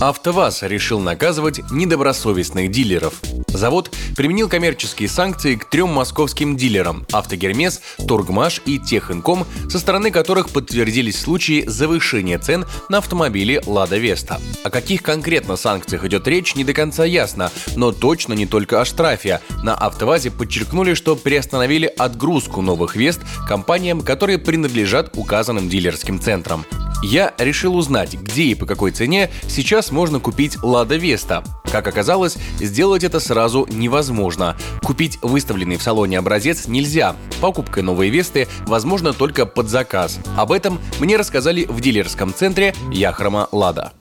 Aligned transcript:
АвтоВАЗ 0.00 0.62
решил 0.62 1.00
наказывать 1.00 1.60
недобросовестных 1.72 2.70
дилеров. 2.70 3.14
Завод 3.48 3.90
применил 4.16 4.48
коммерческие 4.48 5.08
санкции 5.08 5.56
к 5.56 5.68
трем 5.68 5.88
московским 5.88 6.56
дилерам– 6.56 7.04
«Автогермес», 7.12 7.80
«Торгмаш» 8.06 8.60
и 8.64 8.78
«Техинком», 8.78 9.44
со 9.68 9.80
стороны 9.80 10.12
которых 10.12 10.50
подтвердились 10.50 11.20
случаи 11.20 11.64
завышения 11.66 12.38
цен 12.38 12.64
на 12.88 12.98
автомобили 12.98 13.60
«Лада 13.66 13.96
Веста». 13.96 14.40
О 14.62 14.70
каких 14.70 15.02
конкретно 15.02 15.56
санкциях 15.56 16.04
идет 16.04 16.28
речь, 16.28 16.54
не 16.54 16.62
до 16.62 16.74
конца 16.74 17.04
ясно, 17.04 17.50
но 17.74 17.90
точно 17.90 18.34
не 18.34 18.46
только 18.46 18.80
о 18.80 18.84
штрафе. 18.84 19.40
На 19.64 19.74
«АвтоВАЗе» 19.74 20.30
подчеркнули, 20.30 20.94
что 20.94 21.16
приостановили 21.16 21.86
отгрузку 21.86 22.62
новых 22.62 22.94
«Вест» 22.94 23.20
компаниям, 23.48 24.02
которые 24.02 24.38
принадлежат 24.38 25.10
указанным 25.16 25.68
дилерским 25.68 26.20
центрам. 26.20 26.64
Я 27.02 27.32
решил 27.38 27.76
узнать, 27.76 28.14
где 28.14 28.44
и 28.44 28.54
по 28.54 28.66
какой 28.66 28.90
цене 28.90 29.30
сейчас 29.46 29.92
можно 29.92 30.18
купить 30.18 30.56
«Лада 30.62 30.96
Веста». 30.96 31.44
Как 31.70 31.86
оказалось, 31.86 32.36
сделать 32.58 33.04
это 33.04 33.20
сразу 33.20 33.68
невозможно. 33.70 34.56
Купить 34.82 35.18
выставленный 35.22 35.76
в 35.76 35.82
салоне 35.82 36.18
образец 36.18 36.66
нельзя. 36.66 37.14
Покупка 37.40 37.82
новой 37.82 38.08
Весты 38.08 38.48
возможно 38.66 39.12
только 39.12 39.46
под 39.46 39.68
заказ. 39.68 40.18
Об 40.36 40.50
этом 40.50 40.80
мне 40.98 41.16
рассказали 41.16 41.66
в 41.66 41.80
дилерском 41.80 42.34
центре 42.34 42.74
Яхрома 42.90 43.48
«Лада». 43.52 43.92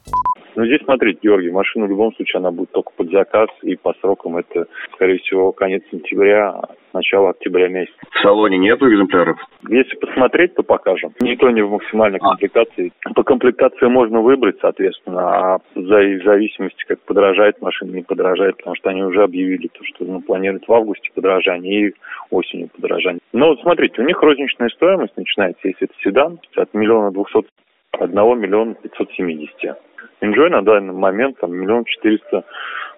Ну, 0.57 0.66
здесь, 0.66 0.81
смотрите, 0.84 1.20
Георгий, 1.21 1.52
машина 1.52 1.85
в 1.85 1.89
любом 1.89 2.11
случае, 2.16 2.39
она 2.39 2.49
будет 2.49 2.71
только 2.71 2.91
под 2.98 3.11
заказ, 3.11 3.48
и 3.61 3.75
по 3.75 3.93
срокам 4.02 4.38
это, 4.38 4.65
скорее 4.95 5.20
всего, 5.20 5.52
конец 5.52 5.84
сентября, 5.91 6.59
начало 6.95 7.29
октября 7.29 7.67
месяца. 7.67 7.95
В 8.09 8.20
салоне 8.21 8.57
нету 8.57 8.91
экземпляров? 8.91 9.38
Если 9.70 9.95
посмотреть, 9.98 10.55
то 10.55 10.63
покажем. 10.63 11.13
Никто 11.20 11.51
не 11.51 11.62
в 11.62 11.70
максимальной 11.70 12.17
а. 12.17 12.29
комплектации. 12.29 12.91
По 13.13 13.21
комплектации 13.21 13.85
можно 13.85 14.21
выбрать, 14.21 14.57
соответственно, 14.59 15.21
а 15.21 15.59
за, 15.76 15.99
в 15.99 16.23
зависимости, 16.23 16.85
как 16.87 17.01
подорожает 17.01 17.62
машина, 17.62 17.91
не 17.91 18.01
подорожает, 18.01 18.57
потому 18.57 18.76
что 18.77 18.89
они 18.89 19.04
уже 19.04 19.21
объявили 19.21 19.67
то, 19.67 19.84
что 19.84 20.05
ну, 20.05 20.21
планируют 20.21 20.67
в 20.67 20.73
августе 20.73 21.12
подорожание 21.13 21.89
и 21.89 21.93
осенью 22.32 22.70
подорожание. 22.70 23.21
Но 23.32 23.49
вот 23.49 23.62
смотрите, 23.62 24.01
у 24.01 24.05
них 24.05 24.20
розничная 24.23 24.70
стоимость 24.70 25.15
начинается, 25.17 25.67
если 25.67 25.85
это 25.85 25.93
седан, 26.01 26.39
от 26.55 26.73
миллиона 26.73 27.12
двухсот 27.12 27.45
одного 27.93 28.35
миллиона 28.35 28.76
пятьсот 28.76 29.10
семидесяти. 29.18 29.74
Enjoy 30.21 30.49
на 30.49 30.62
данный 30.63 30.93
момент 30.93 31.40
там 31.40 31.54
миллион 31.54 31.85
четыреста 31.85 32.44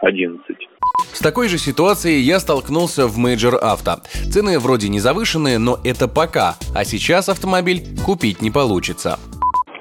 одиннадцать. 0.02 0.70
С 1.12 1.20
такой 1.20 1.50
же 1.50 1.58
ситуацией 1.58 2.20
я 2.20 2.40
столкнулся 2.40 3.08
в 3.08 3.18
Major 3.18 3.62
Auto. 3.62 4.02
Цены 4.32 4.60
вроде 4.60 4.90
не 4.90 5.00
завышенные, 5.00 5.58
но 5.58 5.78
это 5.84 6.08
пока, 6.08 6.56
а 6.76 6.86
сейчас 6.86 7.30
автомобиль 7.30 7.82
купить 8.06 8.42
не 8.42 8.52
получится. 8.52 9.18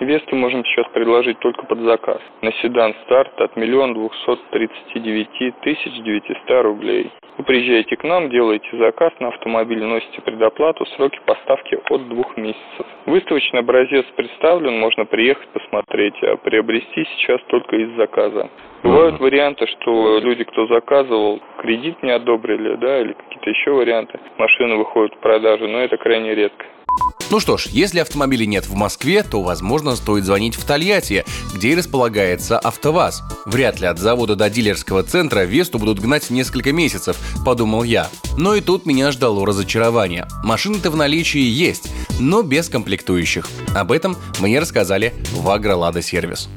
Весту 0.09 0.37
можем 0.37 0.65
сейчас 0.65 0.87
предложить 0.95 1.39
только 1.41 1.67
под 1.67 1.81
заказ. 1.81 2.19
На 2.41 2.51
седан 2.63 2.95
старт 3.05 3.39
от 3.43 3.55
миллиона 3.57 3.93
двухсот 3.93 4.41
тридцати 4.51 5.01
девяти 5.01 5.53
тысяч 5.61 6.03
девятиста 6.03 6.63
рублей. 6.63 7.11
Вы 7.37 7.45
приезжаете 7.45 7.95
к 7.95 8.05
нам, 8.05 8.31
делаете 8.31 8.67
заказ 8.79 9.13
на 9.21 9.29
автомобиль, 9.29 9.85
носите 9.85 10.23
предоплату, 10.23 10.87
сроки 10.97 11.21
поставки 11.27 11.79
от 11.91 12.09
двух 12.09 12.39
месяцев. 12.39 12.87
Выставочный 13.05 13.61
образец 13.61 14.07
представлен, 14.17 14.79
можно 14.79 15.05
приехать 15.05 15.49
посмотреть, 15.49 16.15
а 16.23 16.39
приобрести 16.39 17.05
сейчас 17.05 17.43
только 17.49 17.77
из 17.77 17.95
заказа. 17.97 18.49
Бывают 18.83 19.21
варианты, 19.21 19.67
что 19.67 20.21
люди, 20.21 20.45
кто 20.45 20.67
заказывал, 20.69 21.43
кредит 21.59 22.03
не 22.03 22.13
одобрили, 22.13 22.77
да, 22.77 23.03
или 23.03 23.13
какие-то 23.13 23.51
еще 23.51 23.73
варианты. 23.73 24.19
Машины 24.39 24.77
выходят 24.77 25.15
в 25.17 25.19
продажу, 25.19 25.69
но 25.69 25.81
это 25.81 25.99
крайне 25.99 26.35
редко. 26.35 26.65
Ну 27.31 27.41
что 27.41 27.59
ж, 27.59 27.67
если 27.73 27.99
автомобилей 27.99 28.47
нет 28.47 28.67
в 28.67 28.75
Москве, 28.75 29.23
то, 29.23 29.43
возможно, 29.43 29.97
стоит 29.97 30.25
звонить 30.25 30.55
в 30.55 30.65
Тольятти, 30.65 31.27
где 31.55 31.73
и 31.73 31.75
располагается 31.75 32.59
АвтоВАЗ. 32.59 33.23
Вряд 33.45 33.81
ли 33.81 33.87
от 33.87 33.99
завода 33.99 34.35
до 34.35 34.49
дилерского 34.49 35.03
центра 35.03 35.41
Весту 35.41 35.79
будут 35.79 36.01
гнать 36.01 36.31
несколько 36.31 36.73
месяцев, 36.73 37.19
подумал 37.45 37.83
я. 37.83 38.09
Но 38.39 38.55
и 38.55 38.63
тут 38.63 38.87
меня 38.87 39.13
ждало 39.13 39.47
разочарование. 39.47 40.27
Машины-то 40.43 40.91
в 40.91 40.97
наличии 40.97 41.41
есть, 41.41 41.91
но 42.19 42.43
без 42.43 42.71
комплектующих. 42.71 43.47
Об 43.75 43.93
этом 43.93 44.17
мне 44.39 44.59
рассказали 44.59 45.13
в 45.33 45.51
Агролада 45.51 46.01
Сервис 46.01 46.49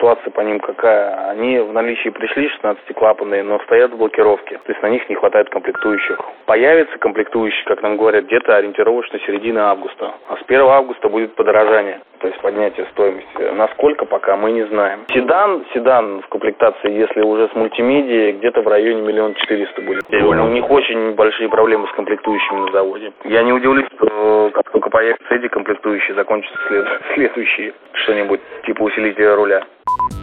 ситуация 0.00 0.30
по 0.30 0.40
ним 0.40 0.60
какая? 0.60 1.28
Они 1.30 1.58
в 1.58 1.72
наличии 1.72 2.08
пришли 2.08 2.50
16-клапанные, 2.62 3.42
но 3.42 3.58
стоят 3.60 3.92
в 3.92 3.98
блокировке. 3.98 4.58
То 4.64 4.72
есть 4.72 4.82
на 4.82 4.88
них 4.88 5.06
не 5.10 5.14
хватает 5.14 5.50
комплектующих. 5.50 6.18
Появится 6.46 6.96
комплектующий, 6.98 7.62
как 7.66 7.82
нам 7.82 7.98
говорят, 7.98 8.24
где-то 8.24 8.56
ориентировочно 8.56 9.18
середина 9.26 9.70
августа. 9.70 10.14
А 10.28 10.36
с 10.36 10.42
1 10.46 10.60
августа 10.62 11.08
будет 11.08 11.34
подорожание 11.34 12.00
то 12.20 12.28
есть 12.28 12.40
поднятие 12.40 12.86
стоимости. 12.92 13.54
Насколько 13.54 14.04
пока 14.04 14.36
мы 14.36 14.52
не 14.52 14.64
знаем. 14.66 15.00
Седан, 15.12 15.64
седан 15.72 16.20
в 16.22 16.28
комплектации, 16.28 16.92
если 16.92 17.22
уже 17.22 17.48
с 17.48 17.54
мультимедией, 17.54 18.32
где-то 18.32 18.60
в 18.62 18.68
районе 18.68 19.00
миллион 19.00 19.34
четыреста 19.34 19.80
будет. 19.80 20.04
У 20.10 20.48
них 20.48 20.70
очень 20.70 21.14
большие 21.14 21.48
проблемы 21.48 21.88
с 21.88 21.92
комплектующими 21.92 22.66
на 22.66 22.72
заводе. 22.72 23.12
Я 23.24 23.42
не 23.42 23.52
удивлюсь, 23.52 23.86
что 23.96 24.50
как 24.52 24.70
только 24.70 24.90
появятся 24.90 25.34
эти 25.34 25.48
комплектующие, 25.48 26.14
закончатся 26.14 26.58
след... 26.68 26.86
следующие 27.14 27.72
что-нибудь 27.94 28.40
типа 28.66 28.82
усилителя 28.82 29.34
руля. 29.34 29.64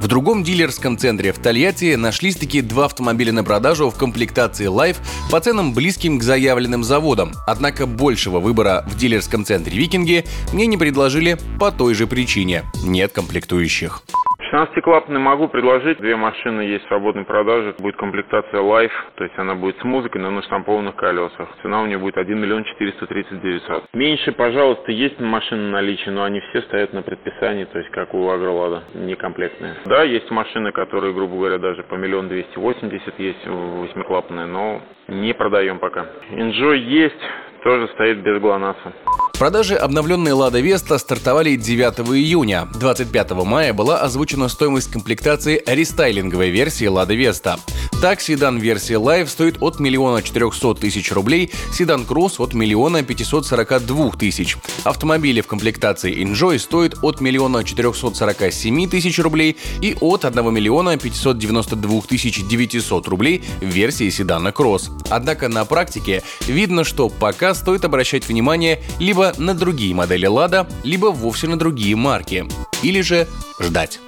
В 0.01 0.07
другом 0.07 0.43
дилерском 0.43 0.97
центре 0.97 1.33
в 1.33 1.39
Тольятти 1.39 1.95
нашлись 1.95 2.35
такие 2.35 2.63
два 2.63 2.85
автомобиля 2.85 3.33
на 3.33 3.43
продажу 3.43 3.89
в 3.89 3.97
комплектации 3.97 4.67
Life 4.67 4.97
по 5.31 5.39
ценам 5.39 5.73
близким 5.73 6.19
к 6.19 6.23
заявленным 6.23 6.83
заводам. 6.83 7.33
Однако 7.47 7.87
большего 7.87 8.39
выбора 8.39 8.85
в 8.87 8.95
дилерском 8.95 9.43
центре 9.43 9.77
Викинги 9.77 10.25
мне 10.53 10.67
не 10.67 10.77
предложили 10.77 11.37
по 11.59 11.71
той 11.71 11.95
же 11.95 12.05
причине– 12.05 12.63
нет 12.83 13.11
комплектующих. 13.11 14.03
16-клапанный 14.51 15.19
могу 15.19 15.47
предложить. 15.47 15.97
Две 15.99 16.15
машины 16.15 16.61
есть 16.61 16.85
в 16.85 16.87
свободной 16.87 17.25
продаже. 17.25 17.75
Будет 17.79 17.95
комплектация 17.97 18.61
Life, 18.61 18.91
то 19.15 19.23
есть 19.23 19.37
она 19.37 19.55
будет 19.55 19.77
с 19.79 19.83
музыкой, 19.83 20.21
но 20.21 20.31
на 20.31 20.41
штампованных 20.43 20.95
колесах. 20.95 21.49
Цена 21.61 21.81
у 21.81 21.85
нее 21.85 21.97
будет 21.97 22.17
1 22.17 22.39
миллион 22.39 22.63
430 22.63 23.41
900. 23.41 23.83
Меньше, 23.93 24.31
пожалуйста, 24.31 24.91
есть 24.91 25.19
машины 25.19 25.69
наличие, 25.71 26.11
но 26.11 26.23
они 26.23 26.39
все 26.49 26.61
стоят 26.63 26.93
на 26.93 27.01
предписании, 27.01 27.65
то 27.65 27.77
есть 27.77 27.91
как 27.91 28.13
у 28.13 28.29
Агролада, 28.29 28.83
некомплектные. 28.93 29.75
Да, 29.85 30.03
есть 30.03 30.29
машины, 30.31 30.71
которые, 30.71 31.13
грубо 31.13 31.35
говоря, 31.35 31.57
даже 31.57 31.83
по 31.83 31.95
миллион 31.95 32.27
двести 32.29 32.57
восемьдесят 32.57 33.19
есть 33.19 33.45
восьмиклапанные, 33.45 34.45
но 34.45 34.81
не 35.07 35.33
продаем 35.33 35.79
пока. 35.79 36.07
Enjoy 36.31 36.77
есть, 36.77 37.21
тоже 37.63 37.87
стоит 37.89 38.19
без 38.19 38.39
ГЛОНАССа. 38.39 38.93
Продажи 39.37 39.75
обновленной 39.75 40.31
«Лада 40.31 40.59
Веста» 40.59 40.97
стартовали 40.97 41.55
9 41.55 41.99
июня. 42.17 42.67
25 42.73 43.31
мая 43.45 43.71
была 43.71 43.99
озвучена 44.01 44.47
стоимость 44.47 44.89
комплектации 44.89 45.61
рестайлинговой 45.67 46.49
версии 46.49 46.87
«Лада 46.87 47.13
Веста». 47.13 47.59
Так, 47.99 48.21
седан 48.21 48.59
версии 48.59 48.95
Live 48.95 49.25
стоит 49.25 49.57
от 49.59 49.79
миллиона 49.79 50.21
четырехсот 50.21 50.79
тысяч 50.79 51.11
рублей, 51.11 51.51
седан 51.73 52.05
Кросс 52.05 52.39
от 52.39 52.53
миллиона 52.53 53.01
пятисот 53.01 53.47
сорока 53.47 53.79
двух 53.79 54.19
тысяч. 54.19 54.55
Автомобили 54.83 55.41
в 55.41 55.47
комплектации 55.47 56.23
Enjoy 56.23 56.59
стоят 56.59 56.99
от 57.01 57.21
миллиона 57.21 57.63
четырехсот 57.63 58.15
сорока 58.15 58.51
семи 58.51 58.87
тысяч 58.87 59.17
рублей 59.17 59.57
и 59.81 59.97
от 59.99 60.25
одного 60.25 60.51
миллиона 60.51 60.95
пятисот 60.97 61.39
девяносто 61.39 61.75
двух 61.75 62.05
тысяч 62.05 62.45
девятисот 62.45 63.07
рублей 63.07 63.43
в 63.61 63.65
версии 63.65 64.11
седана 64.11 64.51
Кросс. 64.51 64.91
Однако 65.09 65.47
на 65.47 65.65
практике 65.65 66.21
видно, 66.45 66.83
что 66.83 67.09
пока 67.09 67.55
стоит 67.55 67.83
обращать 67.83 68.27
внимание 68.27 68.83
либо 68.99 69.33
на 69.39 69.55
другие 69.55 69.95
модели 69.95 70.27
Лада, 70.27 70.69
либо 70.83 71.07
вовсе 71.07 71.47
на 71.47 71.57
другие 71.57 71.95
марки. 71.95 72.45
Или 72.83 73.01
же 73.01 73.27
ждать. 73.59 73.99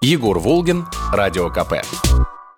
Егор 0.00 0.40
Волгин, 0.40 0.86
Радио 1.12 1.48
КП. 1.48 1.74